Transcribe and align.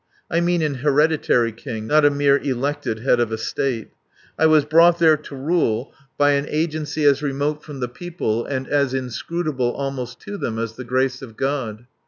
I 0.31 0.39
mean 0.39 0.63
an 0.63 0.73
hereditary 0.81 1.51
king, 1.51 1.85
not 1.85 2.05
a 2.05 2.09
mere 2.09 2.39
elected 2.39 3.01
head 3.01 3.19
of 3.19 3.31
a 3.31 3.37
state. 3.37 3.91
I 4.35 4.47
was 4.47 4.65
brought 4.65 4.97
there 4.97 5.15
to 5.15 5.35
rule 5.35 5.93
by 6.17 6.31
an 6.31 6.47
agency 6.49 7.05
as 7.05 7.21
remote 7.21 7.63
from 7.63 7.81
the 7.81 7.87
people 7.87 8.43
and 8.43 8.67
as 8.67 8.95
inscrutable 8.95 9.71
almost 9.73 10.19
to 10.21 10.39
them 10.39 10.57
as 10.57 10.73
the 10.75 10.83
Grace 10.85 11.21
of 11.21 11.37
God. 11.37 11.85